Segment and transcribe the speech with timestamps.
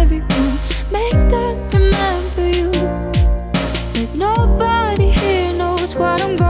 [0.00, 0.58] everyone.
[0.90, 2.70] Make them remember you.
[3.92, 6.49] But nobody here knows what I'm going